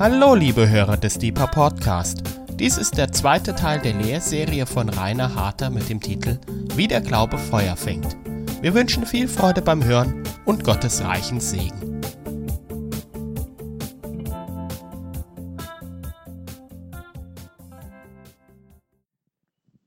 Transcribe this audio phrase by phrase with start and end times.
[0.00, 2.22] Hallo, liebe Hörer des Deeper Podcast.
[2.52, 6.38] Dies ist der zweite Teil der Lehrserie von Rainer Harter mit dem Titel
[6.76, 8.16] Wie der Glaube Feuer fängt.
[8.62, 12.00] Wir wünschen viel Freude beim Hören und Gottes reichen Segen.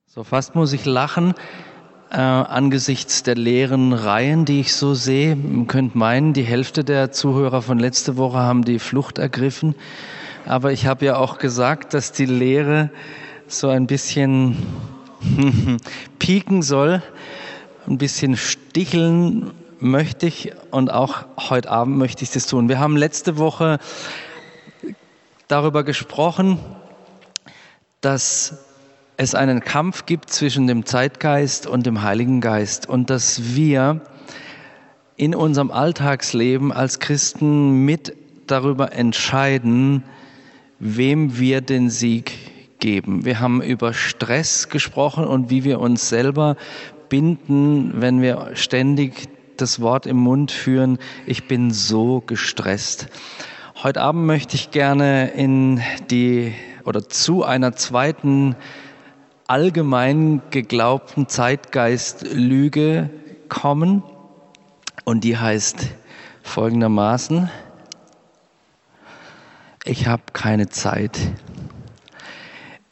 [0.08, 1.34] So fast muss ich lachen
[2.12, 5.36] äh, angesichts der leeren Reihen, die ich so sehe.
[5.36, 9.76] Man könnte meinen, die Hälfte der Zuhörer von letzte Woche haben die Flucht ergriffen.
[10.46, 12.90] Aber ich habe ja auch gesagt, dass die Lehre
[13.48, 14.58] so ein bisschen
[16.20, 17.02] pieken soll,
[17.88, 22.68] ein bisschen sticheln möchte ich und auch heute Abend möchte ich das tun.
[22.68, 23.80] Wir haben letzte Woche
[25.48, 26.60] darüber gesprochen,
[28.02, 28.71] dass
[29.22, 34.02] es einen Kampf gibt zwischen dem Zeitgeist und dem Heiligen Geist und dass wir
[35.16, 38.16] in unserem Alltagsleben als Christen mit
[38.48, 40.04] darüber entscheiden,
[40.80, 42.32] wem wir den Sieg
[42.80, 43.24] geben.
[43.24, 46.58] Wir haben über Stress gesprochen und wie wir uns selber
[47.08, 53.06] binden, wenn wir ständig das Wort im Mund führen, ich bin so gestresst.
[53.84, 55.80] Heute Abend möchte ich gerne in
[56.10, 58.56] die oder zu einer zweiten
[59.52, 63.10] allgemein geglaubten Zeitgeistlüge
[63.50, 64.02] kommen.
[65.04, 65.90] Und die heißt
[66.42, 67.50] folgendermaßen,
[69.84, 71.20] ich habe keine Zeit.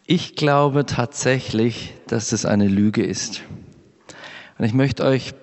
[0.05, 3.41] Ich glaube tatsächlich, dass es eine Lüge ist.
[4.57, 5.33] Und ich möchte euch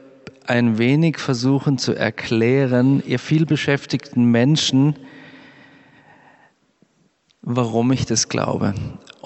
[0.46, 4.96] ein wenig versuchen zu erklären, ihr vielbeschäftigten Menschen,
[7.40, 8.74] warum ich das glaube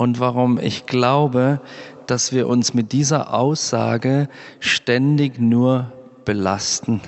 [0.00, 1.60] und warum ich glaube,
[2.06, 5.92] dass wir uns mit dieser Aussage ständig nur
[6.24, 7.02] belasten,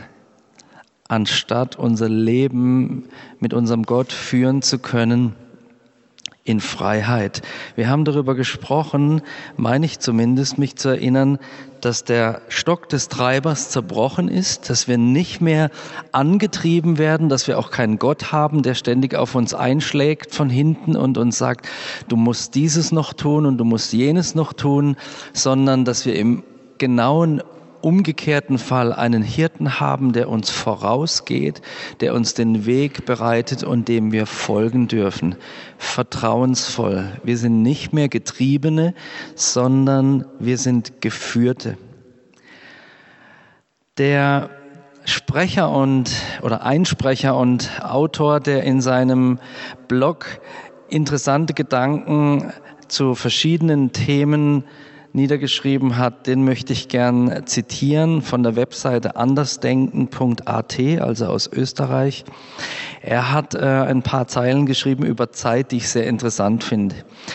[1.09, 3.09] anstatt unser Leben
[3.41, 5.35] mit unserem Gott führen zu können
[6.45, 7.43] in Freiheit.
[7.77, 9.23] Wir haben darüber gesprochen,
[9.57, 11.39] meine ich zumindest, mich zu erinnern,
[11.81, 15.71] dass der Stock des Treibers zerbrochen ist, dass wir nicht mehr
[16.11, 20.97] angetrieben werden, dass wir auch keinen Gott haben, der ständig auf uns einschlägt von hinten
[20.97, 21.69] und uns sagt,
[22.09, 24.97] du musst dieses noch tun und du musst jenes noch tun,
[25.33, 26.43] sondern dass wir im
[26.79, 27.43] genauen
[27.85, 31.63] umgekehrten Fall einen Hirten haben, der uns vorausgeht,
[32.01, 35.37] der uns den Weg bereitet und dem wir folgen dürfen.
[35.79, 37.13] Vertrauensvoll.
[37.25, 38.95] Wir sind nicht mehr Getriebene,
[39.35, 41.77] sondern wir sind Geführte.
[43.99, 44.51] Der
[45.05, 46.11] Sprecher und
[46.43, 49.39] oder Einsprecher und Autor, der in seinem
[49.89, 50.27] Blog
[50.89, 52.53] interessante Gedanken
[52.89, 54.65] zu verschiedenen Themen
[55.15, 62.25] niedergeschrieben hat, den möchte ich gern zitieren von der Webseite andersdenken.at, also aus Österreich.
[63.03, 66.95] Er hat äh, ein paar Zeilen geschrieben über Zeit, die ich sehr interessant finde.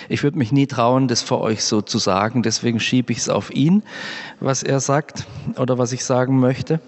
[0.10, 3.30] Ich würde mich nie trauen, das vor euch so zu sagen, deswegen schiebe ich es
[3.30, 3.84] auf ihn,
[4.40, 5.26] was er sagt
[5.58, 6.80] oder was ich sagen möchte.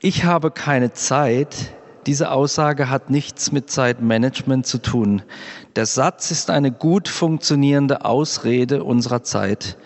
[0.00, 1.72] Ich habe keine Zeit,
[2.06, 5.22] diese Aussage hat nichts mit Zeitmanagement zu tun.
[5.76, 9.76] Der Satz ist eine gut funktionierende Ausrede unserer Zeit.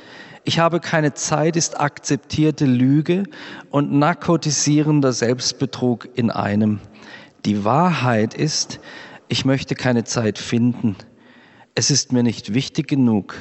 [0.45, 3.25] Ich habe keine Zeit ist akzeptierte Lüge
[3.71, 6.81] und narkotisierender Selbstbetrug in einem.
[7.45, 8.81] Die Wahrheit ist,
[9.29, 10.97] ich möchte keine Zeit finden.
[11.75, 13.35] Es ist mir nicht wichtig genug.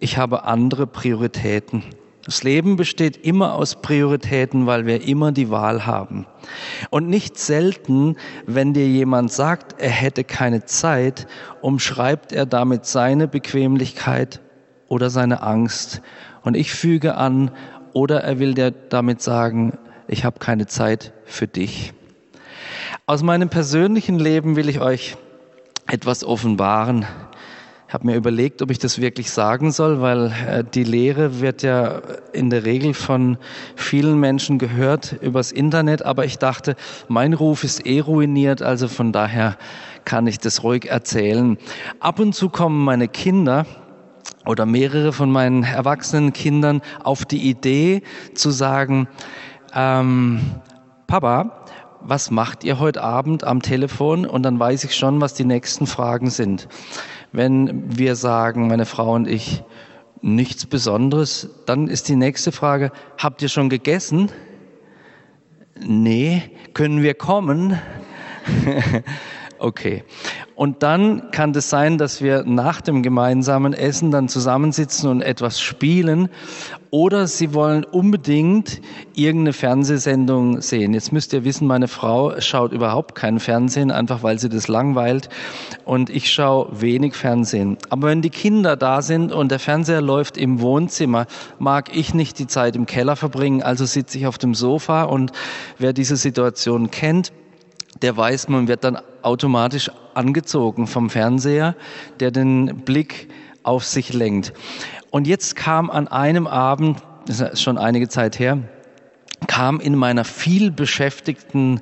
[0.00, 1.82] Ich habe andere Prioritäten.
[2.28, 6.26] Das Leben besteht immer aus Prioritäten, weil wir immer die Wahl haben.
[6.90, 11.26] Und nicht selten, wenn dir jemand sagt, er hätte keine Zeit,
[11.62, 14.42] umschreibt er damit seine Bequemlichkeit
[14.88, 16.02] oder seine Angst.
[16.42, 17.50] Und ich füge an,
[17.94, 21.94] oder er will dir damit sagen, ich habe keine Zeit für dich.
[23.06, 25.16] Aus meinem persönlichen Leben will ich euch
[25.86, 27.06] etwas offenbaren.
[27.88, 32.02] Habe mir überlegt, ob ich das wirklich sagen soll, weil äh, die Lehre wird ja
[32.34, 33.38] in der Regel von
[33.76, 36.76] vielen Menschen gehört übers Internet, aber ich dachte,
[37.08, 39.56] mein Ruf ist eh ruiniert, also von daher
[40.04, 41.56] kann ich das ruhig erzählen.
[41.98, 43.64] Ab und zu kommen meine Kinder
[44.44, 48.02] oder mehrere von meinen erwachsenen Kindern auf die Idee
[48.34, 49.08] zu sagen,
[49.74, 50.42] ähm,
[51.06, 51.64] Papa,
[52.00, 54.26] was macht ihr heute Abend am Telefon?
[54.26, 56.68] Und dann weiß ich schon, was die nächsten Fragen sind.
[57.32, 59.62] Wenn wir sagen, meine Frau und ich,
[60.20, 64.30] nichts Besonderes, dann ist die nächste Frage, habt ihr schon gegessen?
[65.80, 66.42] Nee,
[66.74, 67.78] können wir kommen?
[69.58, 70.04] Okay.
[70.54, 75.60] Und dann kann es sein, dass wir nach dem gemeinsamen Essen dann zusammensitzen und etwas
[75.60, 76.28] spielen.
[76.90, 78.80] Oder Sie wollen unbedingt
[79.14, 80.94] irgendeine Fernsehsendung sehen.
[80.94, 85.28] Jetzt müsst ihr wissen, meine Frau schaut überhaupt kein Fernsehen, einfach weil sie das langweilt.
[85.84, 87.76] Und ich schaue wenig Fernsehen.
[87.90, 91.26] Aber wenn die Kinder da sind und der Fernseher läuft im Wohnzimmer,
[91.58, 93.62] mag ich nicht die Zeit im Keller verbringen.
[93.62, 95.32] Also sitze ich auf dem Sofa und
[95.78, 97.32] wer diese Situation kennt,
[98.02, 101.74] der weiß, man wird dann automatisch angezogen vom Fernseher,
[102.20, 103.28] der den Blick
[103.62, 104.52] auf sich lenkt.
[105.10, 108.58] Und jetzt kam an einem Abend, das ist schon einige Zeit her,
[109.46, 111.80] kam in meiner viel beschäftigten,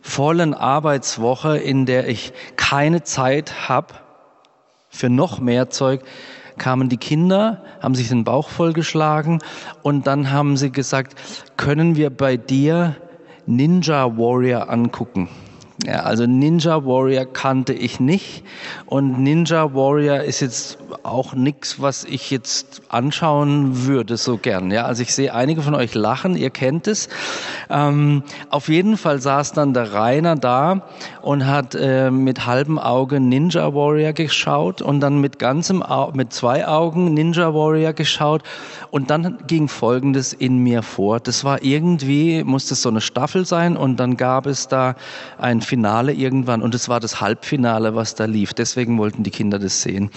[0.00, 3.94] vollen Arbeitswoche, in der ich keine Zeit habe
[4.90, 6.02] für noch mehr Zeug,
[6.58, 9.40] kamen die Kinder, haben sich den Bauch vollgeschlagen
[9.82, 11.14] und dann haben sie gesagt,
[11.56, 12.96] können wir bei dir
[13.46, 15.28] Ninja Warrior angucken.
[15.86, 18.42] Ja, also Ninja Warrior kannte ich nicht
[18.86, 24.70] und Ninja Warrior ist jetzt auch nichts, was ich jetzt anschauen würde so gern.
[24.70, 27.10] Ja, also ich sehe einige von euch lachen, ihr kennt es.
[27.68, 30.86] Ähm, auf jeden Fall saß dann der Rainer da
[31.20, 36.32] und hat äh, mit halbem Auge Ninja Warrior geschaut und dann mit ganzem Au mit
[36.32, 38.42] zwei Augen Ninja Warrior geschaut
[38.90, 41.20] und dann ging Folgendes in mir vor.
[41.20, 44.94] Das war irgendwie, musste so eine Staffel sein und dann gab es da
[45.36, 48.54] ein Finale irgendwann und es war das Halbfinale, was da lief.
[48.54, 50.10] Deswegen wollten die Kinder das sehen.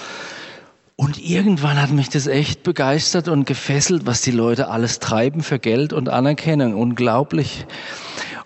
[0.96, 5.58] Und irgendwann hat mich das echt begeistert und gefesselt, was die Leute alles treiben für
[5.58, 6.76] Geld und Anerkennung.
[6.76, 7.66] Unglaublich.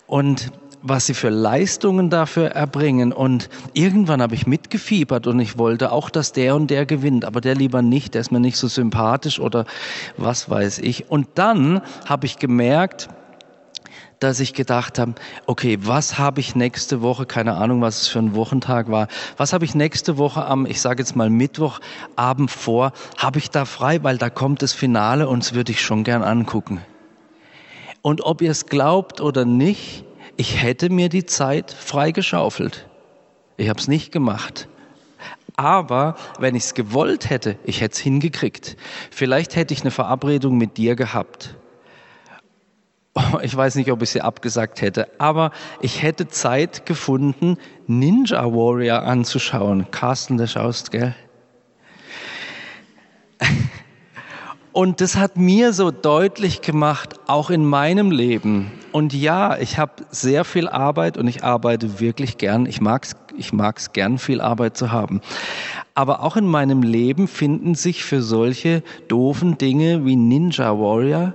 [0.07, 3.11] Und was sie für Leistungen dafür erbringen.
[3.11, 7.41] Und irgendwann habe ich mitgefiebert und ich wollte auch, dass der und der gewinnt, aber
[7.41, 9.65] der lieber nicht, der ist mir nicht so sympathisch oder
[10.15, 11.11] was weiß ich.
[11.11, 13.09] Und dann habe ich gemerkt,
[14.21, 15.15] dass ich gedacht habe,
[15.47, 19.51] okay, was habe ich nächste Woche, keine Ahnung, was es für ein Wochentag war, was
[19.51, 24.03] habe ich nächste Woche am, ich sage jetzt mal Mittwochabend vor, habe ich da frei,
[24.03, 26.81] weil da kommt das Finale und es würde ich schon gern angucken.
[28.03, 30.05] Und ob ihr es glaubt oder nicht,
[30.37, 32.87] ich hätte mir die Zeit freigeschaufelt.
[33.57, 34.67] Ich habe es nicht gemacht.
[35.55, 38.77] Aber wenn ich es gewollt hätte, ich hätte es hingekriegt.
[39.09, 41.55] Vielleicht hätte ich eine Verabredung mit dir gehabt.
[43.43, 49.03] Ich weiß nicht, ob ich sie abgesagt hätte, aber ich hätte Zeit gefunden, Ninja Warrior
[49.03, 49.89] anzuschauen.
[49.91, 51.15] Carsten, der schaust, gell?
[54.73, 58.71] Und das hat mir so deutlich gemacht, auch in meinem Leben.
[58.93, 62.65] Und ja, ich habe sehr viel Arbeit und ich arbeite wirklich gern.
[62.65, 65.19] Ich mag's, ich mag's gern, viel Arbeit zu haben.
[65.93, 71.33] Aber auch in meinem Leben finden sich für solche doofen Dinge wie Ninja Warrior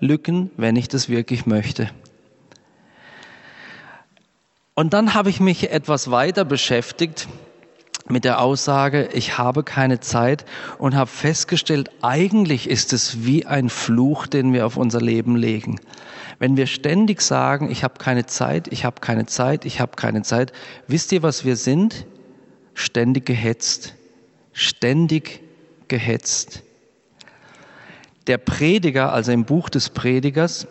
[0.00, 1.90] Zeitlücken, wenn ich das wirklich möchte.
[4.74, 7.28] Und dann habe ich mich etwas weiter beschäftigt
[8.08, 10.44] mit der Aussage, ich habe keine Zeit
[10.78, 15.78] und habe festgestellt, eigentlich ist es wie ein Fluch, den wir auf unser Leben legen.
[16.38, 20.22] Wenn wir ständig sagen, ich habe keine Zeit, ich habe keine Zeit, ich habe keine
[20.22, 20.52] Zeit,
[20.88, 22.06] wisst ihr, was wir sind?
[22.72, 23.94] Ständig gehetzt.
[24.52, 25.42] Ständig
[25.88, 26.62] gehetzt.
[28.30, 30.68] Der Prediger, also im Buch des Predigers,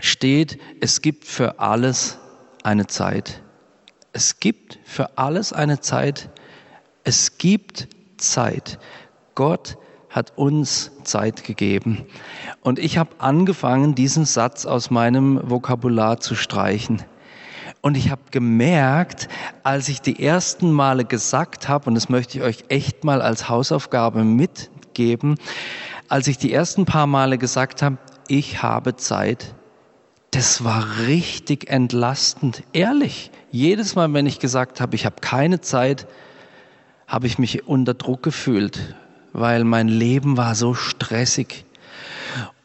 [0.00, 2.18] steht, es gibt für alles
[2.62, 3.42] eine Zeit.
[4.12, 6.28] Es gibt für alles eine Zeit.
[7.04, 7.88] Es gibt
[8.18, 8.78] Zeit.
[9.34, 9.78] Gott
[10.10, 12.04] hat uns Zeit gegeben.
[12.60, 17.02] Und ich habe angefangen, diesen Satz aus meinem Vokabular zu streichen.
[17.80, 19.28] Und ich habe gemerkt,
[19.62, 23.48] als ich die ersten Male gesagt habe, und das möchte ich euch echt mal als
[23.48, 25.36] Hausaufgabe mitgeben,
[26.08, 27.98] als ich die ersten paar Male gesagt habe,
[28.28, 29.54] ich habe Zeit,
[30.30, 33.30] das war richtig entlastend, ehrlich.
[33.50, 36.06] Jedes Mal, wenn ich gesagt habe, ich habe keine Zeit,
[37.06, 38.94] habe ich mich unter Druck gefühlt,
[39.32, 41.64] weil mein Leben war so stressig.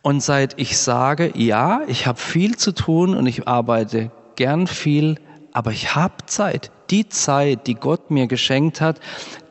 [0.02, 5.16] Und seit ich sage, ja, ich habe viel zu tun und ich arbeite gern viel,
[5.54, 6.72] aber ich habe Zeit.
[6.90, 9.00] Die Zeit, die Gott mir geschenkt hat,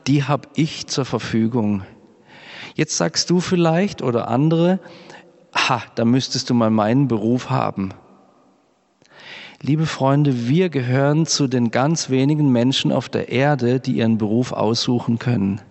[0.05, 1.83] die habe ich zur Verfügung.
[2.75, 4.79] Jetzt sagst du vielleicht oder andere,
[5.55, 7.89] ha, da müsstest du mal meinen Beruf haben.
[9.61, 14.51] Liebe Freunde, wir gehören zu den ganz wenigen Menschen auf der Erde, die ihren Beruf
[14.51, 15.61] aussuchen können.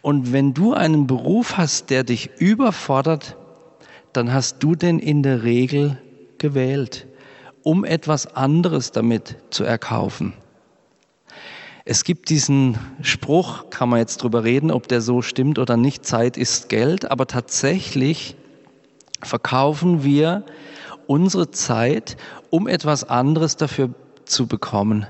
[0.00, 3.36] Und wenn du einen Beruf hast, der dich überfordert,
[4.12, 5.98] dann hast du den in der Regel
[6.38, 7.06] gewählt,
[7.62, 10.32] um etwas anderes damit zu erkaufen.
[11.84, 16.04] Es gibt diesen Spruch, kann man jetzt drüber reden, ob der so stimmt oder nicht,
[16.04, 18.36] Zeit ist Geld, aber tatsächlich
[19.22, 20.44] verkaufen wir
[21.06, 22.16] unsere Zeit,
[22.50, 23.90] um etwas anderes dafür
[24.24, 25.06] zu bekommen.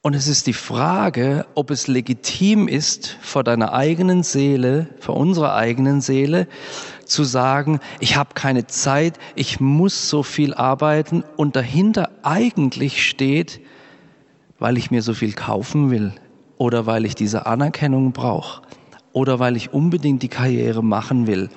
[0.00, 5.54] Und es ist die Frage, ob es legitim ist, vor deiner eigenen Seele, vor unserer
[5.54, 6.46] eigenen Seele,
[7.04, 13.60] zu sagen, ich habe keine Zeit, ich muss so viel arbeiten und dahinter eigentlich steht,
[14.58, 16.12] weil ich mir so viel kaufen will
[16.56, 18.62] oder weil ich diese Anerkennung brauche
[19.12, 21.48] oder weil ich unbedingt die Karriere machen will.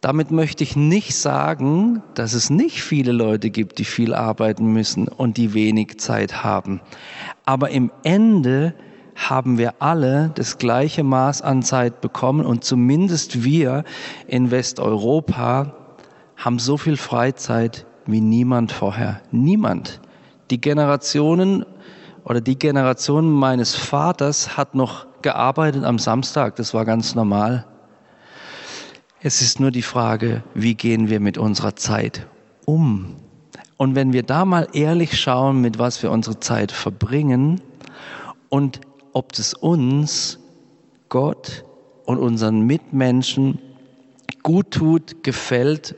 [0.00, 5.08] Damit möchte ich nicht sagen, dass es nicht viele Leute gibt, die viel arbeiten müssen
[5.08, 6.80] und die wenig Zeit haben.
[7.44, 8.74] Aber im Ende
[9.14, 13.84] haben wir alle das gleiche Maß an Zeit bekommen und zumindest wir
[14.26, 15.74] in Westeuropa
[16.36, 19.20] haben so viel Freizeit wie niemand vorher.
[19.30, 20.00] Niemand.
[20.50, 21.64] Die Generationen
[22.24, 26.56] oder die Generation meines Vaters hat noch gearbeitet am Samstag.
[26.56, 27.66] Das war ganz normal.
[29.22, 32.26] Es ist nur die Frage, wie gehen wir mit unserer Zeit
[32.64, 33.16] um?
[33.76, 37.60] Und wenn wir da mal ehrlich schauen, mit was wir unsere Zeit verbringen
[38.48, 38.80] und
[39.12, 40.38] ob es uns,
[41.08, 41.64] Gott
[42.04, 43.58] und unseren Mitmenschen
[44.42, 45.94] gut tut, gefällt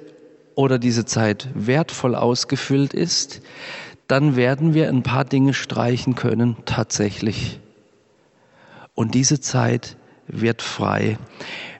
[0.54, 3.40] oder diese Zeit wertvoll ausgefüllt ist,
[4.12, 7.61] dann werden wir ein paar Dinge streichen können, tatsächlich.
[8.95, 11.16] Und diese Zeit wird frei.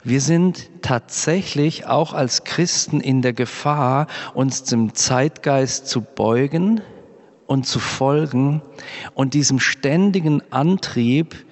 [0.03, 6.81] Wir sind tatsächlich auch als Christen in der Gefahr, uns dem Zeitgeist zu beugen
[7.47, 8.63] und zu folgen
[9.13, 11.45] und diesem ständigen Antrieb,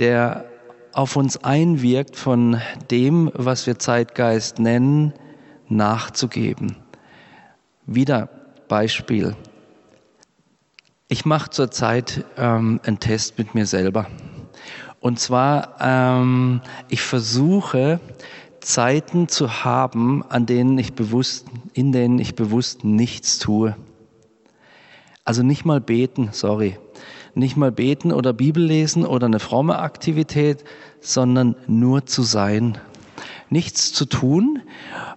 [0.00, 0.44] der
[0.92, 5.12] auf uns einwirkt, von dem, was wir Zeitgeist nennen,
[5.68, 6.78] nachzugeben.
[7.86, 8.28] Wieder
[8.66, 9.36] Beispiel.
[11.12, 14.06] Ich mache zurzeit ähm, einen Test mit mir selber.
[14.98, 18.00] Und zwar, ähm, ich versuche
[18.60, 23.76] Zeiten zu haben, an denen ich bewusst, in denen ich bewusst nichts tue.
[25.22, 26.78] Also nicht mal beten, sorry.
[27.34, 30.64] Nicht mal beten oder Bibel lesen oder eine fromme Aktivität,
[31.02, 32.78] sondern nur zu sein.
[33.50, 34.62] Nichts zu tun,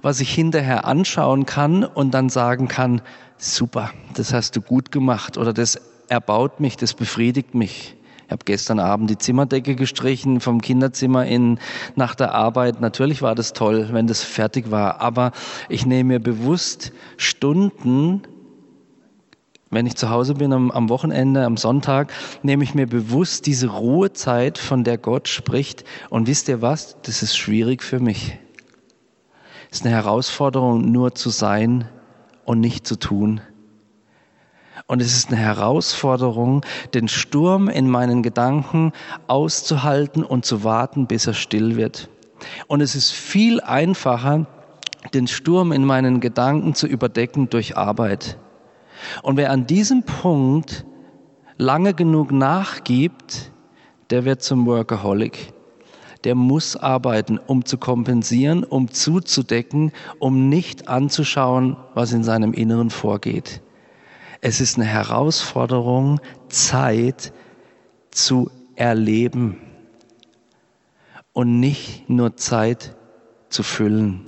[0.02, 3.02] was ich hinterher anschauen kann und dann sagen kann,
[3.38, 7.96] super, das hast du gut gemacht oder das erbaut mich, das befriedigt mich.
[8.25, 11.60] Ich habe gestern Abend die Zimmerdecke gestrichen vom Kinderzimmer in,
[11.96, 12.82] nach der Arbeit.
[12.82, 15.32] Natürlich war das toll, wenn das fertig war, aber
[15.70, 18.24] ich nehme mir bewusst Stunden,
[19.70, 22.12] wenn ich zu Hause bin am, am Wochenende, am Sonntag,
[22.42, 25.84] nehme ich mir bewusst diese Ruhezeit, von der Gott spricht.
[26.10, 26.98] Und wisst ihr was?
[27.04, 28.38] Das ist schwierig für mich.
[29.70, 31.89] Es ist eine Herausforderung, nur zu sein
[32.46, 33.42] und nicht zu tun.
[34.88, 38.92] Und es ist eine Herausforderung, den Sturm in meinen Gedanken
[39.28, 42.10] auszuhalten und zu warten, bis er still wird.
[42.68, 44.46] Und es ist viel einfacher,
[45.14, 48.38] den Sturm in meinen Gedanken zu überdecken durch Arbeit.
[49.24, 50.86] Und wer an diesem Punkt
[51.58, 53.52] lange genug nachgibt,
[54.10, 55.54] der wird zum Workaholic.
[56.25, 62.89] Der muss arbeiten, um zu kompensieren, um zuzudecken, um nicht anzuschauen, was in seinem Inneren
[62.89, 63.62] vorgeht.
[64.41, 67.32] Es ist eine Herausforderung, Zeit
[68.12, 69.58] zu erleben
[71.34, 72.96] und nicht nur Zeit
[73.50, 74.22] zu füllen.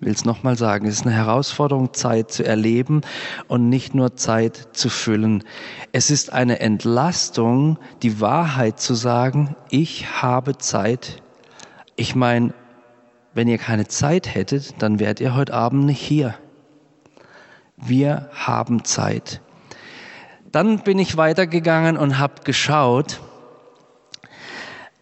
[0.00, 3.00] Ich will es nochmal sagen, es ist eine Herausforderung, Zeit zu erleben
[3.48, 5.42] und nicht nur Zeit zu füllen.
[5.92, 11.22] Es ist eine Entlastung, die Wahrheit zu sagen, ich habe Zeit.
[11.96, 12.52] Ich meine,
[13.32, 16.34] wenn ihr keine Zeit hättet, dann wärt ihr heute Abend nicht hier.
[17.76, 19.40] Wir haben Zeit.
[20.52, 23.20] Dann bin ich weitergegangen und habe geschaut,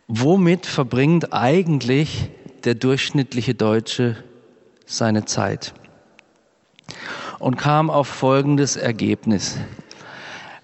[0.06, 2.30] womit verbringt eigentlich
[2.64, 4.16] der durchschnittliche Deutsche
[4.86, 5.74] seine Zeit?
[7.38, 9.58] Und kam auf folgendes Ergebnis.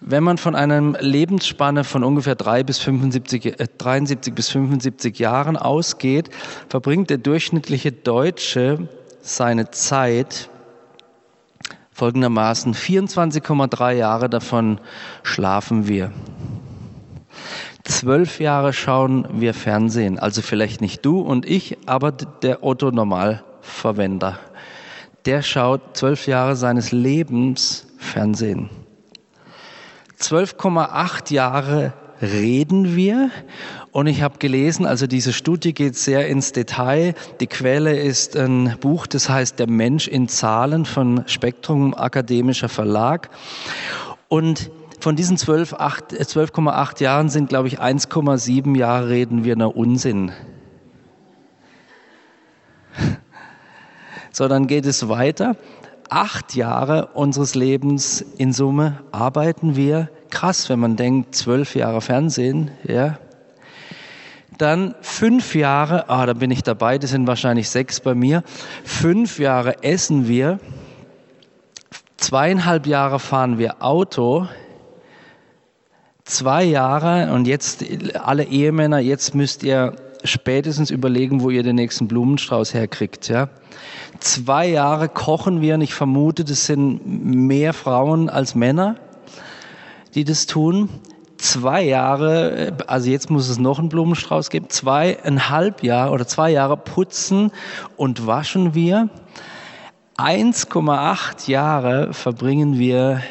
[0.03, 5.57] Wenn man von einer Lebensspanne von ungefähr 3 bis 75, äh, 73 bis 75 Jahren
[5.57, 6.31] ausgeht,
[6.69, 8.89] verbringt der durchschnittliche Deutsche
[9.21, 10.49] seine Zeit
[11.93, 14.81] folgendermaßen 24,3 Jahre davon
[15.23, 16.13] schlafen wir.
[17.85, 24.39] Zwölf Jahre schauen wir Fernsehen, also vielleicht nicht du und ich, aber der Otto Normalverwender.
[25.27, 28.71] Der schaut zwölf Jahre seines Lebens Fernsehen.
[30.21, 33.31] 12,8 Jahre reden wir
[33.91, 37.15] und ich habe gelesen, also diese Studie geht sehr ins Detail.
[37.41, 43.31] Die Quelle ist ein Buch, das heißt Der Mensch in Zahlen von Spektrum Akademischer Verlag.
[44.29, 50.33] Und von diesen 12,8 Jahren sind, glaube ich, 1,7 Jahre reden wir nur Unsinn.
[54.33, 55.57] So, dann geht es weiter.
[56.11, 60.11] Acht Jahre unseres Lebens in Summe arbeiten wir.
[60.31, 63.19] Krass, wenn man denkt, zwölf Jahre Fernsehen, ja.
[64.59, 68.43] Dann fünf Jahre, ah, da bin ich dabei, das sind wahrscheinlich sechs bei mir.
[68.85, 70.59] Fünf Jahre essen wir.
[72.19, 74.47] Zweieinhalb Jahre fahren wir Auto.
[76.25, 82.09] Zwei Jahre und jetzt alle Ehemänner, jetzt müsst ihr spätestens überlegen, wo ihr den nächsten
[82.09, 83.49] Blumenstrauß herkriegt, ja.
[84.19, 88.97] Zwei Jahre kochen wir und ich vermute, das sind mehr Frauen als Männer,
[90.15, 90.89] die das tun.
[91.39, 96.77] Zwei Jahre, also jetzt muss es noch einen Blumenstrauß geben, zweieinhalb Jahre oder zwei Jahre
[96.77, 97.51] putzen
[97.97, 99.09] und waschen wir.
[100.19, 103.23] 1,8 Jahre verbringen wir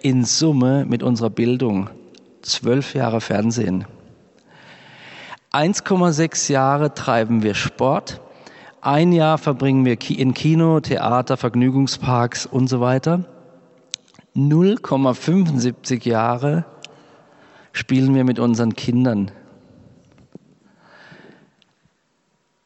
[0.00, 1.90] in Summe mit unserer Bildung.
[2.40, 3.84] Zwölf Jahre Fernsehen.
[5.52, 8.20] 1,6 Jahre treiben wir Sport.
[8.82, 13.24] Ein Jahr verbringen wir in Kino, Theater, Vergnügungsparks und so weiter.
[14.36, 16.64] 0,75 Jahre
[17.72, 19.32] spielen wir mit unseren Kindern.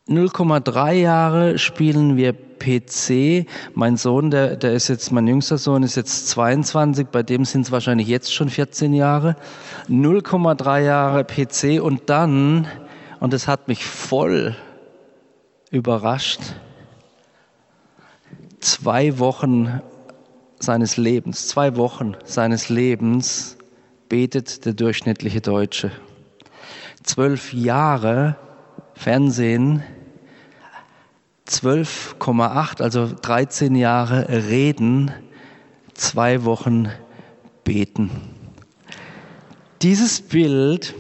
[0.08, 3.46] 0,3 Jahre spielen wir PC.
[3.74, 7.62] Mein Sohn, der, der ist jetzt, mein jüngster Sohn ist jetzt 22, bei dem sind
[7.62, 9.36] es wahrscheinlich jetzt schon 14 Jahre.
[9.88, 12.66] 0,3 Jahre PC und dann,
[13.20, 14.54] und das hat mich voll
[15.70, 16.40] überrascht,
[18.60, 19.80] zwei Wochen
[20.58, 23.56] seines Lebens, zwei Wochen seines Lebens
[24.10, 25.90] betet der durchschnittliche Deutsche.
[27.02, 28.36] Zwölf Jahre
[28.94, 29.82] Fernsehen,
[31.48, 35.10] 12,8, also 13 Jahre reden,
[35.92, 36.88] zwei Wochen
[37.64, 38.10] beten.
[39.82, 40.94] Dieses Bild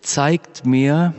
[0.00, 1.14] zeigt mir,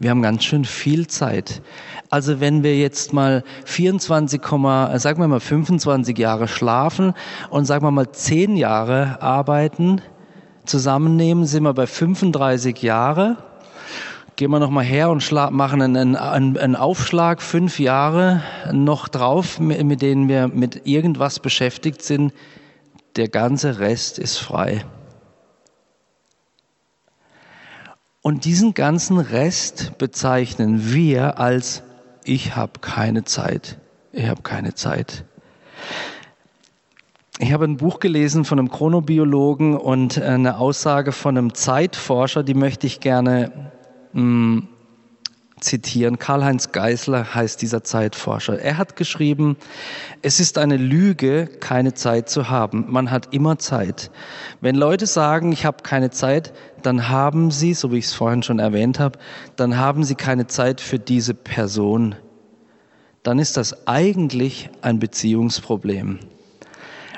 [0.00, 1.62] wir haben ganz schön viel Zeit.
[2.10, 7.14] Also wenn wir jetzt mal 24, sagen wir mal 25 Jahre schlafen
[7.50, 10.00] und sagen wir mal 10 Jahre arbeiten,
[10.64, 13.36] zusammennehmen, sind wir bei 35 Jahre.
[14.36, 20.02] Gehen wir nochmal her und machen einen, einen, einen, Aufschlag, fünf Jahre noch drauf, mit
[20.02, 22.32] denen wir mit irgendwas beschäftigt sind.
[23.14, 24.84] Der ganze Rest ist frei.
[28.22, 31.84] Und diesen ganzen Rest bezeichnen wir als
[32.24, 33.78] ich habe keine Zeit.
[34.12, 35.24] Ich habe keine Zeit.
[37.38, 42.54] Ich habe ein Buch gelesen von einem Chronobiologen und eine Aussage von einem Zeitforscher, die
[42.54, 43.72] möchte ich gerne
[44.14, 44.68] mh, mm,
[45.64, 46.18] zitieren.
[46.18, 48.58] Karl-Heinz Geisler heißt dieser Zeitforscher.
[48.60, 49.56] Er hat geschrieben,
[50.22, 52.86] es ist eine Lüge, keine Zeit zu haben.
[52.88, 54.10] Man hat immer Zeit.
[54.60, 58.42] Wenn Leute sagen, ich habe keine Zeit, dann haben sie, so wie ich es vorhin
[58.42, 59.18] schon erwähnt habe,
[59.56, 62.14] dann haben sie keine Zeit für diese Person.
[63.22, 66.18] Dann ist das eigentlich ein Beziehungsproblem.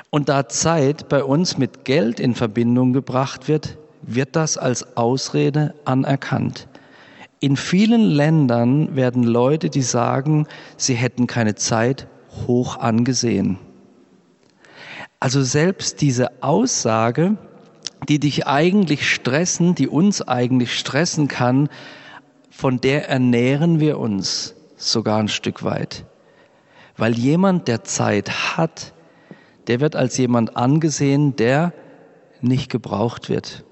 [0.09, 5.73] Und da Zeit bei uns mit Geld in Verbindung gebracht wird, wird das als Ausrede
[5.83, 6.66] anerkannt.
[7.39, 12.07] In vielen Ländern werden Leute, die sagen, sie hätten keine Zeit,
[12.47, 13.59] hoch angesehen.
[15.19, 17.37] Also selbst diese Aussage,
[18.09, 21.69] die dich eigentlich stressen, die uns eigentlich stressen kann,
[22.49, 26.05] von der ernähren wir uns sogar ein Stück weit.
[26.95, 28.93] Weil jemand, der Zeit hat,
[29.67, 31.73] der wird als jemand angesehen, der
[32.41, 33.63] nicht gebraucht wird.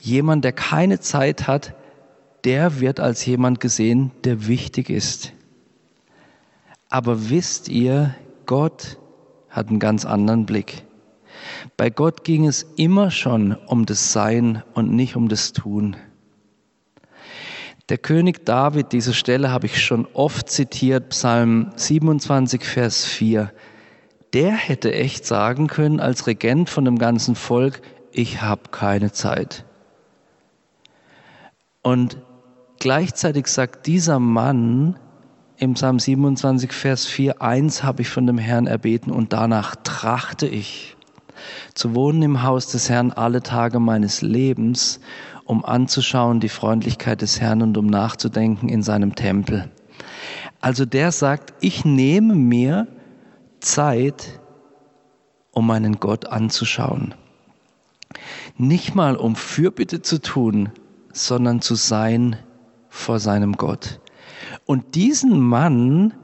[0.00, 1.74] Jemand, der keine Zeit hat,
[2.44, 5.32] der wird als jemand gesehen, der wichtig ist.
[6.88, 8.14] Aber wisst ihr,
[8.46, 8.98] Gott
[9.50, 10.84] hat einen ganz anderen Blick.
[11.76, 15.96] Bei Gott ging es immer schon um das Sein und nicht um das Tun.
[17.88, 23.50] Der König David, diese Stelle habe ich schon oft zitiert, Psalm 27, Vers 4.
[24.34, 27.80] Der hätte echt sagen können als Regent von dem ganzen Volk,
[28.12, 29.64] ich habe keine Zeit.
[31.80, 32.18] Und
[32.78, 34.96] Gleichzeitig sagt dieser Mann
[35.56, 40.46] im Psalm 27, Vers 4, eins habe ich von dem Herrn erbeten und danach trachte
[40.46, 40.96] ich,
[41.74, 45.00] zu wohnen im Haus des Herrn alle Tage meines Lebens,
[45.44, 49.70] um anzuschauen die Freundlichkeit des Herrn und um nachzudenken in seinem Tempel.
[50.60, 52.86] Also der sagt, ich nehme mir
[53.60, 54.40] Zeit,
[55.50, 57.14] um meinen Gott anzuschauen.
[58.56, 60.70] Nicht mal um Fürbitte zu tun,
[61.12, 62.36] sondern zu sein
[62.98, 64.00] vor seinem Gott.
[64.66, 66.14] Und diesen Mann,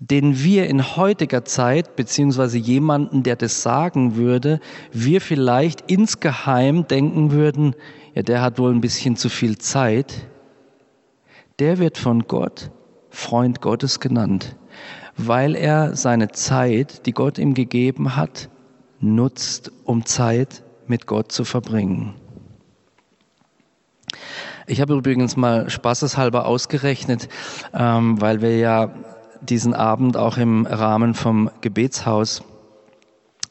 [0.00, 4.60] den wir in heutiger Zeit, beziehungsweise jemanden, der das sagen würde,
[4.92, 7.74] wir vielleicht insgeheim denken würden,
[8.14, 10.28] ja, der hat wohl ein bisschen zu viel Zeit,
[11.58, 12.70] der wird von Gott
[13.10, 14.56] Freund Gottes genannt.
[15.16, 18.48] weil er seine Zeit, die Gott ihm gegeben hat,
[19.00, 22.14] nutzt, um Zeit mit Gott zu verbringen.
[24.66, 27.28] Ich habe übrigens mal spaßeshalber ausgerechnet,
[27.74, 28.90] ähm, weil wir ja
[29.42, 32.42] diesen Abend auch im Rahmen vom Gebetshaus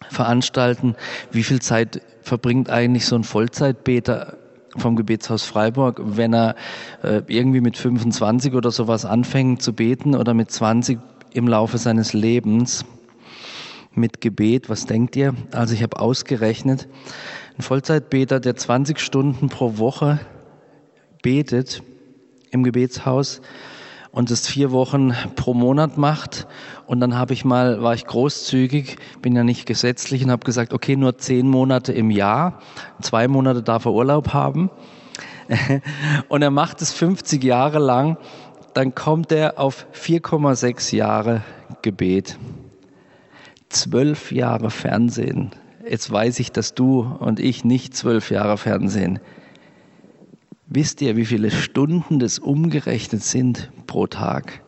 [0.10, 0.96] veranstalten.
[1.32, 4.38] Wie viel Zeit verbringt eigentlich so ein Vollzeitbeter
[4.78, 6.56] vom Gebetshaus Freiburg, wenn er
[7.04, 10.98] äh, irgendwie mit 25 oder sowas anfängt zu beten oder mit 20
[11.34, 12.86] im Laufe seines Lebens
[13.94, 14.70] mit Gebet?
[14.70, 15.36] Was denkt ihr?
[15.52, 16.88] Also ich habe ausgerechnet,
[17.56, 20.20] ein Vollzeitbeter, der 20 Stunden pro Woche
[21.24, 21.82] betet
[22.52, 23.42] im Gebetshaus
[24.12, 26.48] und es vier Wochen pro Monat macht.
[26.86, 30.72] Und dann habe ich mal, war ich großzügig, bin ja nicht gesetzlich und habe gesagt,
[30.72, 32.60] okay, nur zehn Monate im Jahr,
[33.02, 34.70] zwei Monate darf er Urlaub haben.
[36.30, 38.18] Und er macht es 50 Jahre lang,
[38.74, 41.42] dann kommt er auf 4,6 Jahre
[41.82, 42.38] Gebet.
[43.70, 45.52] Zwölf Jahre Fernsehen.
[45.88, 49.20] Jetzt weiß ich, dass du und ich nicht zwölf Jahre Fernsehen.
[50.76, 54.64] Wisst ihr, wie viele Stunden das umgerechnet sind pro Tag?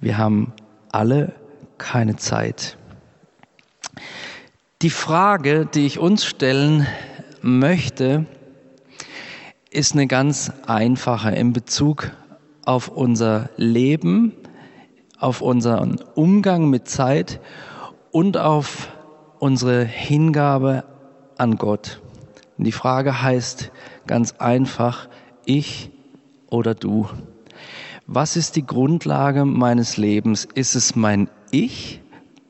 [0.00, 0.54] Wir haben
[0.90, 1.34] alle
[1.76, 2.78] keine Zeit.
[4.80, 6.86] Die Frage, die ich uns stellen
[7.42, 8.24] möchte,
[9.70, 12.12] ist eine ganz einfache in Bezug
[12.64, 14.32] auf unser Leben,
[15.18, 17.40] auf unseren Umgang mit Zeit
[18.10, 18.88] und auf
[19.38, 20.84] unsere Hingabe
[21.36, 22.00] an Gott.
[22.56, 23.70] Und die Frage heißt
[24.06, 25.08] ganz einfach,
[25.44, 25.90] ich
[26.48, 27.08] oder du?
[28.06, 30.44] Was ist die Grundlage meines Lebens?
[30.44, 32.00] Ist es mein Ich?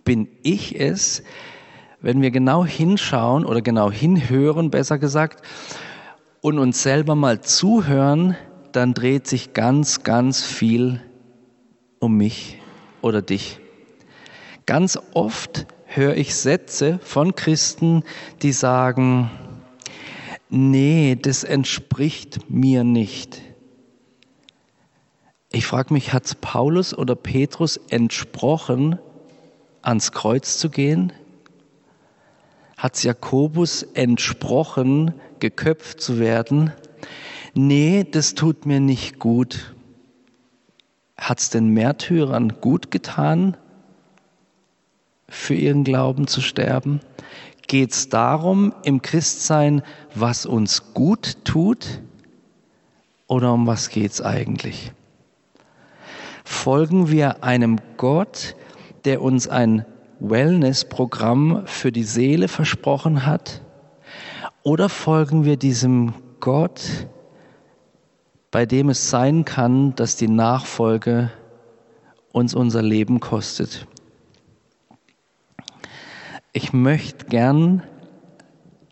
[0.05, 1.23] Bin ich es?
[2.01, 5.43] Wenn wir genau hinschauen oder genau hinhören, besser gesagt,
[6.41, 8.37] und uns selber mal zuhören,
[8.73, 11.01] dann dreht sich ganz, ganz viel
[11.99, 12.59] um mich
[13.01, 13.59] oder dich.
[14.67, 18.05] Ganz oft höre ich Sätze von Christen,
[18.43, 19.31] die sagen,
[20.49, 23.43] nee, das entspricht mir nicht.
[25.53, 28.99] Ich frage mich, hat es Paulus oder Petrus entsprochen,
[29.83, 31.13] ans Kreuz zu gehen?
[32.77, 36.73] Hat Jakobus entsprochen, geköpft zu werden?
[37.55, 39.75] Nee, das tut mir nicht gut.
[41.17, 43.57] Hat es den Märtyrern gut getan,
[45.29, 47.01] für ihren Glauben zu sterben?
[47.67, 49.83] Geht es darum im Christsein,
[50.15, 52.01] was uns gut tut
[53.27, 54.93] oder um was geht es eigentlich?
[56.45, 58.55] Folgen wir einem Gott,
[59.05, 59.85] der uns ein
[60.21, 63.63] Wellness-Programm für die Seele versprochen hat?
[64.63, 66.81] Oder folgen wir diesem Gott,
[68.51, 71.31] bei dem es sein kann, dass die Nachfolge
[72.33, 73.87] uns unser Leben kostet?
[76.57, 77.83] Ich möchte gern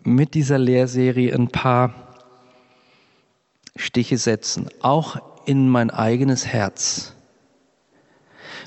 [0.03, 1.95] mit dieser Lehrserie ein paar
[3.75, 7.15] Stiche setzen, auch in mein eigenes Herz.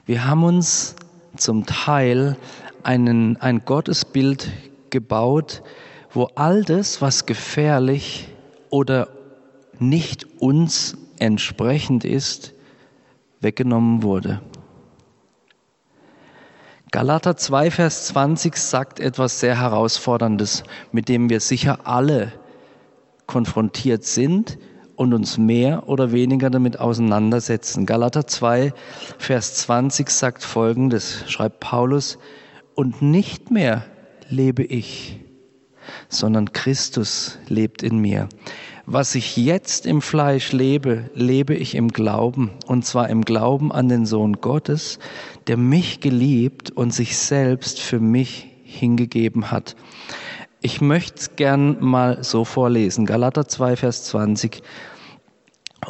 [0.04, 0.96] Wir haben uns
[1.36, 2.36] zum Teil
[2.82, 4.50] einen, ein Gottesbild
[4.90, 5.62] gebaut,
[6.10, 8.26] wo all das, was gefährlich
[8.68, 9.06] oder
[9.78, 12.52] nicht uns entsprechend ist,
[13.38, 14.42] weggenommen wurde.
[16.90, 22.32] Galater 2, Vers 20 sagt etwas sehr Herausforderndes, mit dem wir sicher alle
[23.26, 24.58] konfrontiert sind
[24.96, 27.84] und uns mehr oder weniger damit auseinandersetzen.
[27.84, 28.72] Galater 2,
[29.18, 32.18] Vers 20 sagt Folgendes, schreibt Paulus,
[32.74, 33.84] und nicht mehr
[34.30, 35.20] lebe ich,
[36.08, 38.30] sondern Christus lebt in mir.
[38.90, 43.90] Was ich jetzt im Fleisch lebe, lebe ich im Glauben, und zwar im Glauben an
[43.90, 44.98] den Sohn Gottes,
[45.46, 49.76] der mich geliebt und sich selbst für mich hingegeben hat.
[50.62, 53.04] Ich möchte es gern mal so vorlesen.
[53.04, 54.62] Galater 2, Vers 20.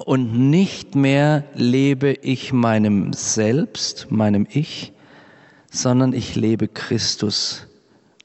[0.05, 4.93] Und nicht mehr lebe ich meinem Selbst, meinem Ich,
[5.71, 7.69] sondern ich lebe Christus,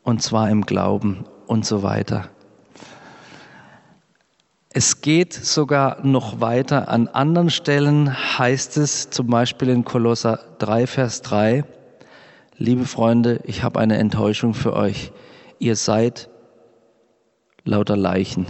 [0.02, 2.32] und zwar im Glauben und so weiter.
[4.76, 6.90] Es geht sogar noch weiter.
[6.90, 11.64] An anderen Stellen heißt es zum Beispiel in Kolosser 3, Vers 3,
[12.58, 15.12] liebe Freunde, ich habe eine Enttäuschung für euch.
[15.60, 16.28] Ihr seid
[17.64, 18.48] lauter Leichen.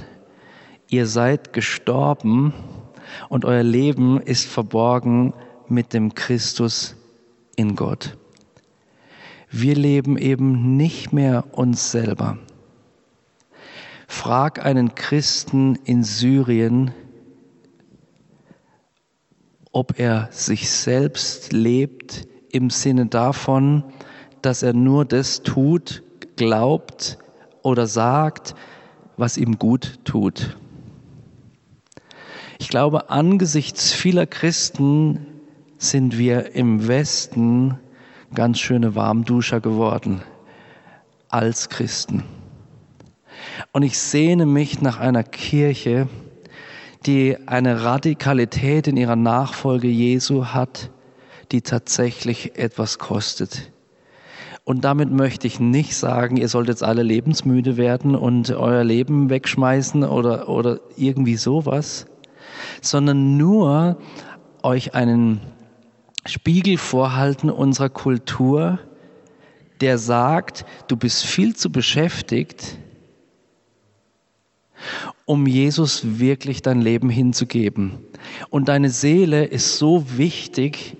[0.88, 2.54] Ihr seid gestorben
[3.28, 5.34] und euer Leben ist verborgen
[5.68, 6.96] mit dem Christus
[7.58, 8.16] in Gott.
[9.52, 12.38] Wir leben eben nicht mehr uns selber.
[14.14, 16.92] Frag einen Christen in Syrien,
[19.72, 23.84] ob er sich selbst lebt im Sinne davon,
[24.42, 26.04] dass er nur das tut,
[26.38, 27.18] glaubt
[27.64, 28.56] oder sagt,
[29.18, 30.58] was ihm gut tut.
[32.60, 35.26] Ich glaube, angesichts vieler Christen
[35.80, 37.80] sind wir im Westen
[38.34, 40.22] ganz schöne Warmduscher geworden
[41.30, 42.24] als Christen.
[43.72, 46.08] Und ich sehne mich nach einer Kirche,
[47.06, 50.90] die eine Radikalität in ihrer Nachfolge Jesu hat,
[51.52, 53.72] die tatsächlich etwas kostet.
[54.66, 59.30] Und damit möchte ich nicht sagen, ihr sollt jetzt alle lebensmüde werden und euer Leben
[59.30, 62.06] wegschmeißen oder, oder irgendwie sowas,
[62.82, 63.98] sondern nur
[64.62, 65.42] euch einen
[66.26, 68.80] Spiegel vorhalten unserer Kultur,
[69.82, 72.78] der sagt, du bist viel zu beschäftigt,
[75.26, 78.00] um Jesus wirklich dein Leben hinzugeben.
[78.50, 80.98] Und deine Seele ist so wichtig,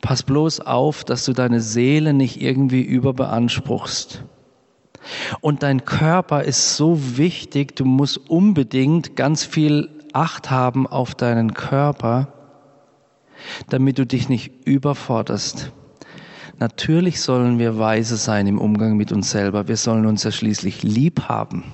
[0.00, 4.24] pass bloß auf, dass du deine Seele nicht irgendwie überbeanspruchst.
[5.40, 11.54] Und dein Körper ist so wichtig, du musst unbedingt ganz viel Acht haben auf deinen
[11.54, 12.32] Körper,
[13.68, 15.72] damit du dich nicht überforderst.
[16.60, 19.66] Natürlich sollen wir weise sein im Umgang mit uns selber.
[19.66, 21.64] Wir sollen uns ja schließlich lieb haben.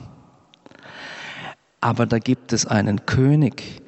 [1.81, 3.83] Aber da gibt es einen König,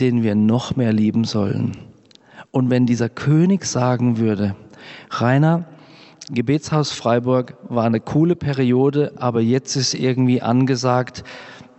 [0.00, 1.76] den wir noch mehr lieben sollen.
[2.50, 4.56] Und wenn dieser König sagen würde,
[5.10, 5.64] Rainer,
[6.30, 11.24] Gebetshaus Freiburg war eine coole Periode, aber jetzt ist irgendwie angesagt,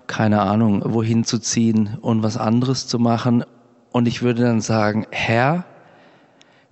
[0.07, 3.43] keine Ahnung, wohin zu ziehen und was anderes zu machen.
[3.91, 5.65] Und ich würde dann sagen, Herr,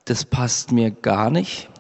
[0.06, 1.71] das passt mir gar nicht.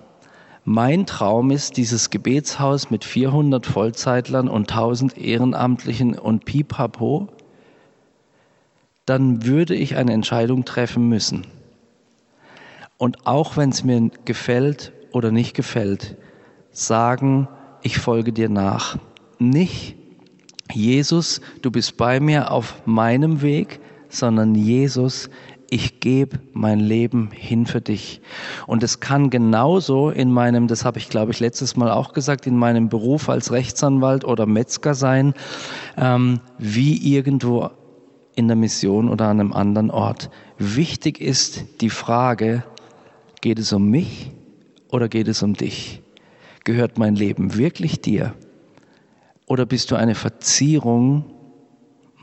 [0.64, 7.30] Mein Traum ist dieses Gebetshaus mit 400 Vollzeitlern und 1000 Ehrenamtlichen und Pipapo.
[9.06, 11.48] Dann würde ich eine Entscheidung treffen müssen.
[12.98, 16.16] Und auch wenn es mir gefällt oder nicht gefällt,
[16.72, 17.48] sagen,
[17.82, 19.00] ich folge dir nach.
[19.40, 19.96] Nicht,
[20.72, 25.30] Jesus, du bist bei mir auf meinem Weg, sondern Jesus,
[25.72, 28.22] ich gebe mein Leben hin für dich.
[28.68, 32.46] Und es kann genauso in meinem, das habe ich glaube ich letztes Mal auch gesagt,
[32.46, 35.34] in meinem Beruf als Rechtsanwalt oder Metzger sein,
[35.98, 37.70] ähm, wie irgendwo
[38.36, 40.30] in der Mission oder an einem anderen Ort.
[40.58, 42.66] Wichtig ist die Frage,
[43.40, 44.30] geht es um mich
[44.90, 46.02] oder geht es um dich?
[46.66, 48.34] Gehört mein Leben wirklich dir?
[49.46, 51.24] Oder bist du eine Verzierung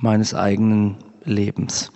[0.01, 1.91] meines eigenen Lebens?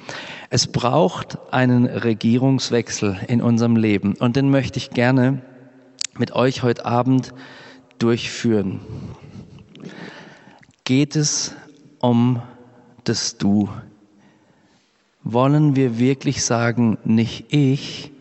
[0.55, 5.41] Es braucht einen Regierungswechsel in unserem Leben und den möchte ich gerne
[6.19, 7.33] mit euch heute Abend
[7.99, 8.81] durchführen.
[10.85, 11.55] Geht es
[12.01, 12.43] um
[13.05, 13.71] das Du?
[15.23, 18.12] Wollen wir wirklich sagen, nicht ich,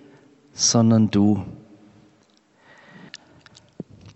[0.53, 1.43] sondern du?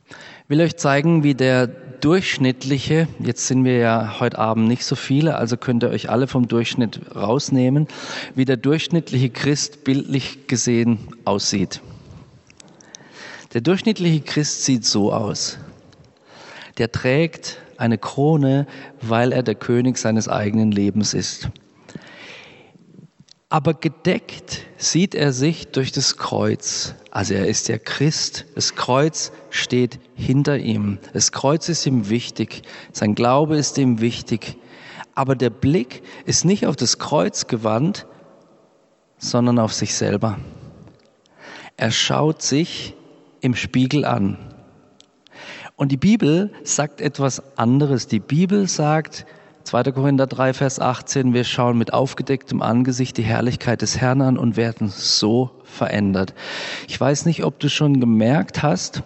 [0.08, 4.96] Ich will euch zeigen, wie der durchschnittliche, jetzt sind wir ja heute Abend nicht so
[4.96, 7.88] viele, also könnt ihr euch alle vom Durchschnitt rausnehmen,
[8.36, 11.82] wie der durchschnittliche Christ bildlich gesehen aussieht.
[13.56, 15.58] Der durchschnittliche Christ sieht so aus.
[16.78, 18.68] Der trägt eine Krone,
[19.02, 21.50] weil er der König seines eigenen Lebens ist.
[23.56, 26.94] Aber gedeckt sieht er sich durch das Kreuz.
[27.10, 28.44] Also er ist der Christ.
[28.54, 31.00] Das Kreuz steht hinter ihm.
[31.14, 32.64] Das Kreuz ist ihm wichtig.
[32.92, 34.58] Sein Glaube ist ihm wichtig.
[35.14, 38.08] Aber der Blick ist nicht auf das Kreuz gewandt,
[39.20, 40.38] sondern auf sich selber.
[41.78, 42.94] Er schaut sich
[43.40, 44.38] im Spiegel an.
[45.78, 48.08] Und die Bibel sagt etwas anderes.
[48.08, 49.26] Die Bibel sagt,
[49.66, 49.84] 2.
[49.94, 54.58] Korinther 3, Vers 18, wir schauen mit aufgedecktem Angesicht die Herrlichkeit des Herrn an und
[54.58, 56.36] werden so verändert.
[56.88, 59.02] Ich weiß nicht, ob du schon gemerkt hast,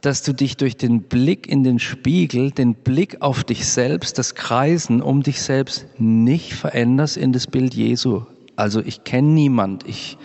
[0.00, 4.34] dass du dich durch den Blick in den Spiegel, den Blick auf dich selbst, das
[4.34, 8.22] Kreisen um dich selbst nicht veränderst in das Bild Jesu.
[8.56, 9.86] Also ich kenne niemand.
[9.86, 10.18] Ich,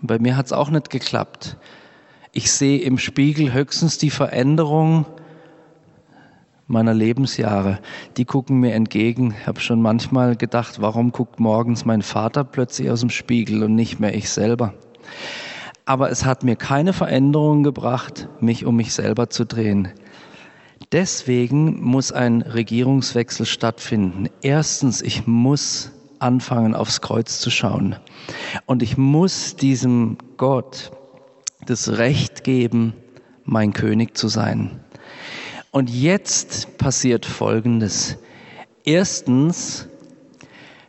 [0.00, 1.56] bei mir hat es auch nicht geklappt.
[2.32, 5.06] Ich sehe im Spiegel höchstens die Veränderung
[6.68, 7.80] meiner Lebensjahre,
[8.16, 9.34] die gucken mir entgegen.
[9.40, 13.74] Ich habe schon manchmal gedacht, warum guckt morgens mein Vater plötzlich aus dem Spiegel und
[13.74, 14.74] nicht mehr ich selber.
[15.86, 19.88] Aber es hat mir keine Veränderung gebracht, mich um mich selber zu drehen.
[20.92, 24.28] Deswegen muss ein Regierungswechsel stattfinden.
[24.42, 27.96] Erstens, ich muss anfangen, aufs Kreuz zu schauen.
[28.66, 30.90] Und ich muss diesem Gott
[31.66, 32.94] das Recht geben,
[33.44, 34.80] mein König zu sein.
[35.78, 38.18] Und jetzt passiert Folgendes.
[38.82, 39.86] Erstens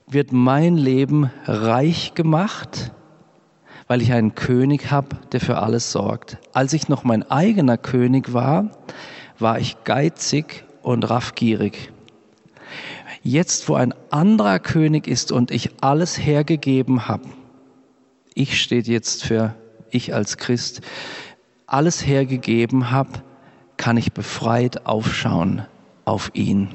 [0.08, 2.92] wird mein Leben reich gemacht,
[3.86, 6.40] weil ich einen König habe, der für alles sorgt.
[6.54, 8.72] Als ich noch mein eigener König war,
[9.38, 11.92] war ich geizig und raffgierig.
[13.22, 17.30] Jetzt, wo ein anderer König ist und ich alles hergegeben habe,
[18.34, 19.54] ich steht jetzt für
[19.92, 20.82] ich als Christ,
[21.68, 23.22] alles hergegeben habe,
[23.80, 25.66] kann ich befreit aufschauen
[26.04, 26.68] auf ihn.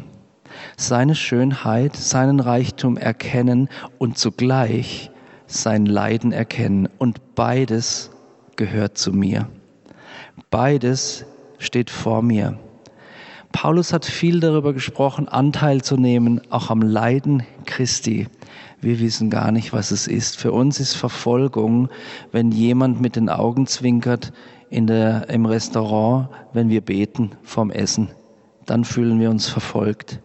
[0.77, 5.11] Seine Schönheit, seinen Reichtum erkennen und zugleich
[5.47, 6.89] sein Leiden erkennen.
[6.99, 8.11] Und beides
[8.57, 9.49] gehört zu mir.
[10.51, 11.27] Beides
[11.59, 12.59] steht vor mir.
[13.53, 18.29] Paulus hat viel darüber gesprochen, Anteil zu nehmen, auch am Leiden Christi.
[18.81, 20.39] Wir wissen gar nicht, was es ist.
[20.39, 21.91] Für uns ist Verfolgung,
[22.33, 24.33] wenn jemand mit den Augen zwinkert
[24.75, 28.09] in der, im Restaurant, wenn wir beten vorm Essen.
[28.67, 30.19] Dann fühlen wir uns verfolgt.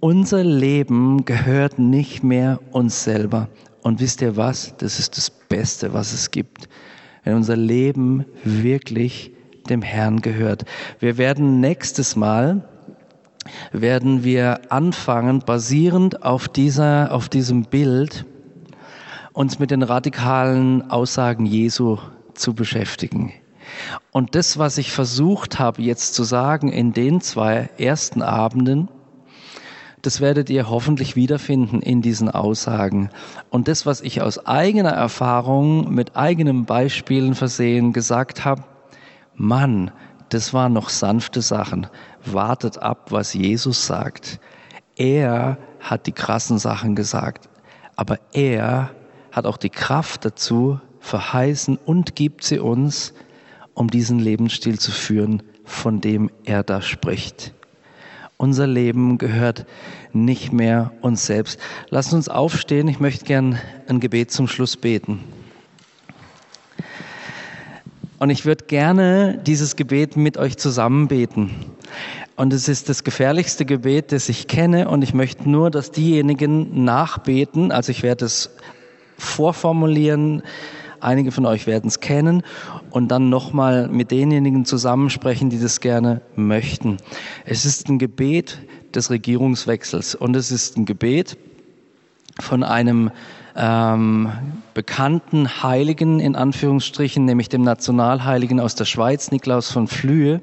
[0.00, 3.48] Unser Leben gehört nicht mehr uns selber.
[3.80, 4.74] Und wisst ihr was?
[4.76, 6.68] Das ist das Beste, was es gibt.
[7.24, 9.32] Wenn unser Leben wirklich
[9.70, 10.66] dem Herrn gehört.
[10.98, 12.68] Wir werden nächstes Mal
[13.72, 18.26] werden wir anfangen, basierend auf dieser, auf diesem Bild,
[19.32, 21.96] uns mit den radikalen Aussagen Jesu
[22.34, 23.32] zu beschäftigen.
[24.10, 28.88] Und das, was ich versucht habe jetzt zu sagen in den zwei ersten Abenden,
[30.02, 33.10] das werdet ihr hoffentlich wiederfinden in diesen Aussagen.
[33.50, 38.64] Und das, was ich aus eigener Erfahrung mit eigenen Beispielen versehen gesagt habe,
[39.34, 39.90] Mann,
[40.30, 41.86] das waren noch sanfte Sachen.
[42.24, 44.40] Wartet ab, was Jesus sagt.
[44.96, 47.48] Er hat die krassen Sachen gesagt,
[47.96, 48.90] aber er
[49.32, 53.12] hat auch die Kraft dazu verheißen und gibt sie uns,
[53.74, 57.54] um diesen Lebensstil zu führen, von dem er da spricht.
[58.36, 59.66] Unser Leben gehört
[60.12, 61.60] nicht mehr uns selbst.
[61.90, 62.88] Lasst uns aufstehen.
[62.88, 65.20] Ich möchte gern ein Gebet zum Schluss beten.
[68.18, 71.50] Und ich würde gerne dieses Gebet mit euch zusammen beten.
[72.36, 74.88] Und es ist das gefährlichste Gebet, das ich kenne.
[74.88, 77.72] Und ich möchte nur, dass diejenigen nachbeten.
[77.72, 78.50] Also ich werde es
[79.18, 80.42] vorformulieren.
[81.00, 82.42] Einige von euch werden es kennen
[82.90, 86.98] und dann nochmal mit denjenigen zusammensprechen, die das gerne möchten.
[87.44, 88.58] Es ist ein Gebet
[88.94, 91.38] des Regierungswechsels und es ist ein Gebet
[92.38, 93.10] von einem
[93.56, 94.30] ähm,
[94.74, 100.40] bekannten Heiligen in Anführungsstrichen, nämlich dem Nationalheiligen aus der Schweiz, Niklaus von Flühe.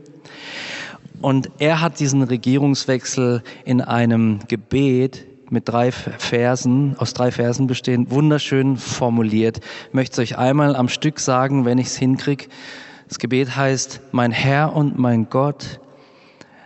[1.22, 8.12] Und er hat diesen Regierungswechsel in einem Gebet mit drei Versen, aus drei Versen bestehend,
[8.12, 9.60] wunderschön formuliert.
[9.88, 12.45] Ich möchte es euch einmal am Stück sagen, wenn ich es hinkriege.
[13.07, 15.79] Das Gebet heißt, mein Herr und mein Gott,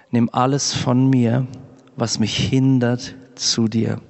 [0.09, 1.47] nimm alles von mir,
[1.95, 4.01] was mich hindert, zu dir.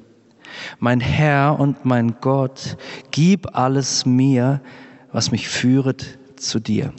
[0.80, 2.78] Mein Herr und mein Gott,
[3.12, 4.62] gib alles mir,
[5.12, 6.94] was mich führet zu dir.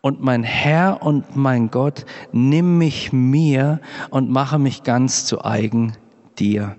[0.00, 3.80] Und mein Herr und mein Gott, nimm mich mir
[4.10, 5.94] und mache mich ganz zu eigen
[6.38, 6.76] dir.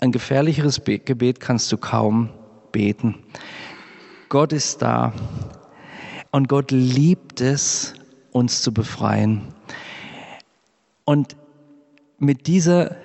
[0.00, 2.30] Ein gefährlicheres Gebet kannst du kaum
[2.72, 3.16] beten.
[4.28, 5.12] Gott ist da
[6.30, 7.94] und Gott liebt es,
[8.32, 9.42] uns zu befreien.
[11.04, 11.36] Und
[12.18, 12.96] mit dieser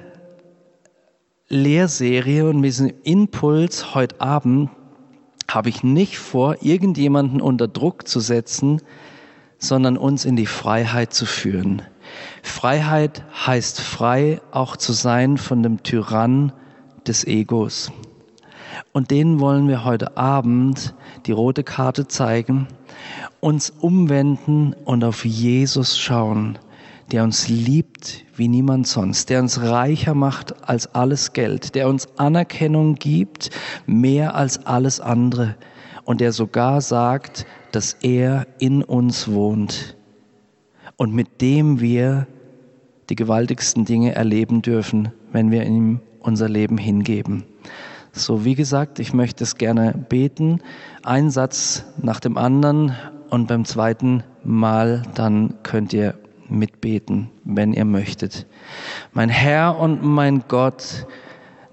[1.48, 4.70] Lehrserie und mit diesem Impuls heute Abend
[5.50, 8.82] habe ich nicht vor, irgendjemanden unter Druck zu setzen,
[9.58, 11.82] sondern uns in die Freiheit zu führen.
[12.42, 16.54] Freiheit heißt frei auch zu sein von dem Tyrann
[17.08, 17.92] des Egos.
[18.94, 20.94] Und denen wollen wir heute Abend
[21.26, 22.68] die rote Karte zeigen,
[23.40, 26.58] uns umwenden und auf Jesus schauen
[27.12, 32.08] der uns liebt wie niemand sonst, der uns reicher macht als alles Geld, der uns
[32.18, 33.50] Anerkennung gibt
[33.86, 35.56] mehr als alles andere
[36.06, 39.98] und der sogar sagt, dass er in uns wohnt
[41.02, 42.28] und mit dem wir
[43.10, 47.44] die gewaltigsten Dinge erleben dürfen, wenn wir ihm unser Leben hingeben.
[48.12, 50.62] So, wie gesagt, ich möchte es gerne beten,
[51.02, 52.96] ein Satz nach dem anderen
[53.32, 56.14] und beim zweiten Mal dann könnt ihr
[56.48, 58.46] mitbeten, wenn ihr möchtet.
[59.12, 61.08] Mein Herr und mein Gott,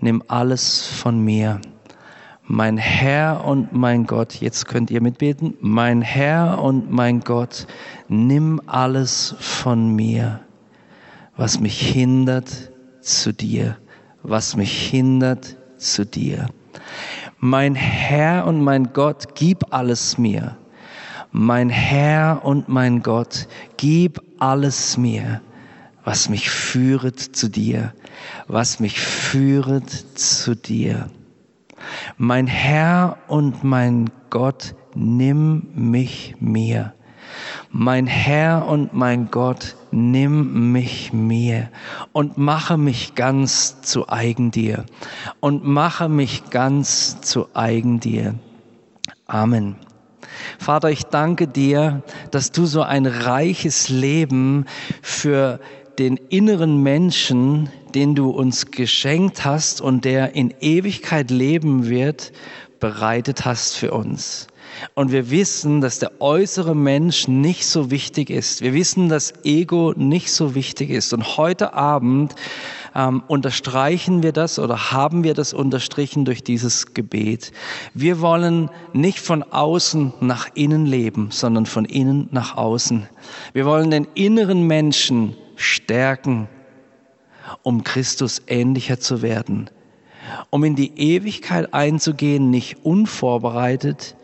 [0.01, 1.61] nimm alles von mir.
[2.51, 5.55] Mein Herr und mein Gott, jetzt könnt ihr mitbeten.
[5.61, 7.67] Mein Herr und mein Gott,
[8.09, 10.41] nimm alles von mir,
[11.37, 13.77] was mich hindert zu dir,
[14.23, 16.49] was mich hindert zu dir.
[17.39, 20.57] Mein Herr und mein Gott, gib alles mir
[21.33, 25.41] mein Herr und mein Gott, gib alles mir,
[26.05, 27.93] was mich führet zu dir,
[28.47, 31.11] was mich führet zu dir.
[32.21, 36.93] Mein Herr und mein Gott, nimm mich mir.
[37.71, 41.69] Mein Herr und mein Gott, nimm mich mir
[42.11, 44.85] und mache mich ganz zu eigen dir
[45.39, 48.35] und mache mich ganz zu eigen dir.
[49.29, 49.77] Amen.
[50.59, 52.03] Vater, ich danke dir,
[52.33, 54.65] dass du so ein reiches Leben
[55.03, 55.61] für
[56.01, 62.31] den inneren Menschen, den du uns geschenkt hast und der in Ewigkeit leben wird,
[62.79, 64.47] bereitet hast für uns.
[64.95, 68.63] Und wir wissen, dass der äußere Mensch nicht so wichtig ist.
[68.63, 71.13] Wir wissen, dass Ego nicht so wichtig ist.
[71.13, 72.37] Und heute Abend
[72.95, 77.51] ähm, unterstreichen wir das oder haben wir das unterstrichen durch dieses Gebet.
[77.95, 83.09] Wir wollen nicht von außen nach innen leben, sondern von innen nach außen.
[83.55, 86.47] Wir wollen den inneren Menschen stärken,
[87.63, 89.71] um Christus ähnlicher zu werden,
[90.51, 94.17] um in die Ewigkeit einzugehen, nicht unvorbereitet,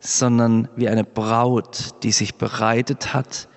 [0.00, 3.48] sondern wie eine Braut, die sich bereitet hat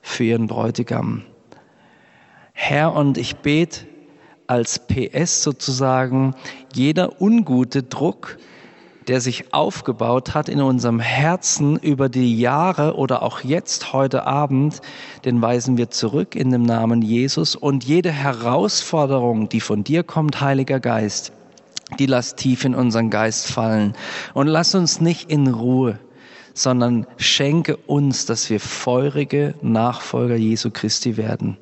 [0.00, 1.22] für ihren Bräutigam.
[2.52, 3.86] Herr, und ich bete
[4.46, 6.34] als PS sozusagen,
[6.74, 8.38] jeder ungute Druck,
[9.08, 14.80] der sich aufgebaut hat in unserem Herzen über die Jahre oder auch jetzt heute Abend,
[15.24, 20.40] den weisen wir zurück in dem Namen Jesus und jede Herausforderung, die von dir kommt,
[20.40, 21.32] Heiliger Geist,
[21.98, 23.94] die lass tief in unseren Geist fallen
[24.34, 25.98] und lass uns nicht in Ruhe,
[26.54, 31.56] sondern schenke uns, dass wir feurige Nachfolger Jesu Christi werden.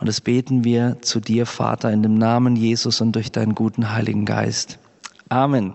[0.00, 3.92] Und das beten wir zu dir, Vater, in dem Namen Jesus und durch deinen guten
[3.92, 4.78] Heiligen Geist.
[5.28, 5.74] Amen.